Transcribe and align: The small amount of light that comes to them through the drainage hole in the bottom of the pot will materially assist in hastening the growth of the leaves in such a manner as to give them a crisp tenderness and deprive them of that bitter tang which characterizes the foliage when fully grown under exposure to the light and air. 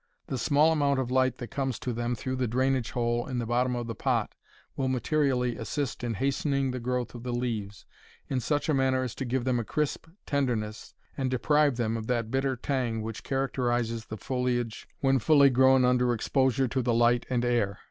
The 0.25 0.39
small 0.39 0.71
amount 0.71 0.99
of 0.99 1.11
light 1.11 1.37
that 1.37 1.49
comes 1.51 1.77
to 1.77 1.93
them 1.93 2.15
through 2.15 2.37
the 2.37 2.47
drainage 2.47 2.89
hole 2.89 3.27
in 3.27 3.37
the 3.37 3.45
bottom 3.45 3.75
of 3.75 3.85
the 3.85 3.93
pot 3.93 4.33
will 4.75 4.87
materially 4.87 5.55
assist 5.57 6.03
in 6.03 6.15
hastening 6.15 6.71
the 6.71 6.79
growth 6.79 7.13
of 7.13 7.21
the 7.21 7.31
leaves 7.31 7.85
in 8.27 8.39
such 8.39 8.67
a 8.67 8.73
manner 8.73 9.03
as 9.03 9.13
to 9.13 9.25
give 9.25 9.43
them 9.43 9.59
a 9.59 9.63
crisp 9.63 10.07
tenderness 10.25 10.95
and 11.15 11.29
deprive 11.29 11.75
them 11.77 11.97
of 11.97 12.07
that 12.07 12.31
bitter 12.31 12.55
tang 12.55 13.03
which 13.03 13.21
characterizes 13.23 14.05
the 14.07 14.17
foliage 14.17 14.87
when 15.01 15.19
fully 15.19 15.51
grown 15.51 15.85
under 15.85 16.15
exposure 16.15 16.67
to 16.67 16.81
the 16.81 16.95
light 16.95 17.27
and 17.29 17.45
air. 17.45 17.77